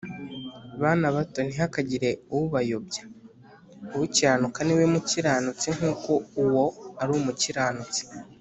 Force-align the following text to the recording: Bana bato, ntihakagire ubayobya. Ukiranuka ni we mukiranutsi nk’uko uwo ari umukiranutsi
Bana 0.81 1.07
bato, 1.15 1.39
ntihakagire 1.45 2.09
ubayobya. 2.37 3.03
Ukiranuka 4.03 4.59
ni 4.63 4.73
we 4.77 4.83
mukiranutsi 4.93 5.67
nk’uko 5.75 6.11
uwo 6.43 6.65
ari 7.01 7.11
umukiranutsi 7.19 8.01